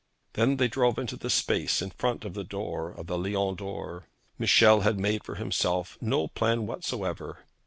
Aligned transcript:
Then 0.33 0.57
they 0.57 0.67
drove 0.67 0.97
into 0.97 1.15
the 1.15 1.29
space 1.29 1.79
in 1.79 1.91
front 1.91 2.25
of 2.25 2.33
the 2.33 2.43
door 2.43 2.89
of 2.89 3.05
the 3.05 3.19
Lion 3.19 3.53
d'Or. 3.53 4.07
Michel 4.39 4.79
had 4.79 4.99
made 4.99 5.23
for 5.23 5.35
himself 5.35 5.99
no 6.01 6.27
plan 6.27 6.65
whatsoever. 6.65 7.45